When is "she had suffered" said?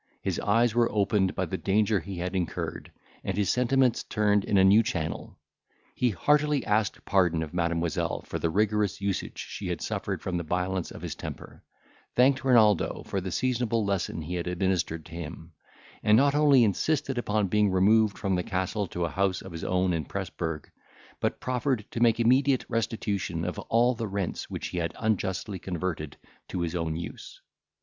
9.37-10.23